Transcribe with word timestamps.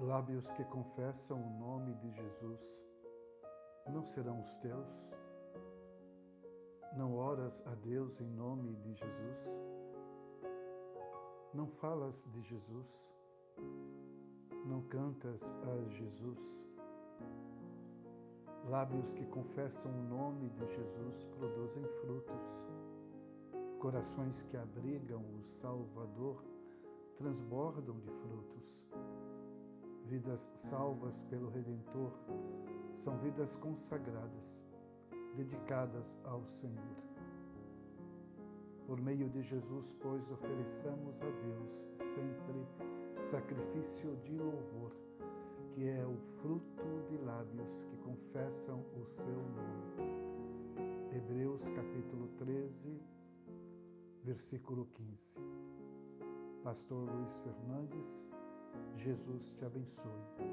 Lábios 0.00 0.50
que 0.52 0.64
confessam 0.64 1.38
o 1.38 1.58
nome 1.58 1.92
de 1.96 2.10
Jesus 2.10 2.86
não 3.86 4.02
serão 4.02 4.40
os 4.40 4.54
teus? 4.54 4.88
Não 6.96 7.14
oras 7.14 7.62
a 7.66 7.74
Deus 7.74 8.18
em 8.18 8.30
nome 8.30 8.76
de 8.76 8.94
Jesus? 8.94 9.60
Não 11.52 11.68
falas 11.68 12.26
de 12.32 12.40
Jesus? 12.40 13.14
Não 14.64 14.80
cantas 14.84 15.54
a 15.64 15.88
Jesus? 15.90 16.66
Lábios 18.70 19.12
que 19.12 19.26
confessam 19.26 19.92
o 19.92 20.02
nome 20.02 20.48
de 20.48 20.66
Jesus 20.66 21.26
produzem 21.26 21.84
frutos. 22.00 22.66
Corações 23.78 24.42
que 24.44 24.56
abrigam 24.56 25.22
o 25.38 25.44
Salvador 25.44 26.42
transbordam 27.18 28.00
de 28.00 28.10
frutos. 28.10 28.86
Vidas 30.10 30.50
salvas 30.54 31.22
pelo 31.22 31.50
Redentor 31.50 32.10
são 32.94 33.16
vidas 33.18 33.54
consagradas, 33.54 34.66
dedicadas 35.36 36.18
ao 36.24 36.44
Senhor. 36.48 36.96
Por 38.88 39.00
meio 39.00 39.28
de 39.30 39.40
Jesus, 39.40 39.96
pois, 40.02 40.28
ofereçamos 40.32 41.22
a 41.22 41.30
Deus 41.30 41.88
sempre 41.94 42.66
sacrifício 43.20 44.16
de 44.24 44.36
louvor, 44.36 44.90
que 45.68 45.88
é 45.88 46.04
o 46.04 46.16
fruto 46.42 47.04
de 47.08 47.16
lábios 47.18 47.84
que 47.84 47.96
confessam 47.98 48.84
o 49.00 49.06
seu 49.06 49.36
nome. 49.36 51.14
Hebreus 51.14 51.70
capítulo 51.70 52.26
13, 52.36 53.00
versículo 54.24 54.86
15. 54.86 55.38
Pastor 56.64 57.08
Luiz 57.08 57.38
Fernandes, 57.38 58.26
Jesus 58.94 59.56
te 59.56 59.64
abençoe. 59.64 60.50